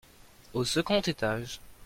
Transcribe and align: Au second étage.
Au 0.55 0.63
second 0.65 1.01
étage. 1.09 1.59